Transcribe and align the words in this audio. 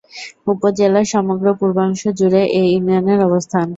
উপজেলার 0.47 1.05
সমগ্র 1.13 1.45
পূর্বাংশ 1.59 2.01
জুড়ে 2.19 2.41
এ 2.53 2.71
ইউনিয়নের 2.71 3.19
অবস্থান। 3.27 3.67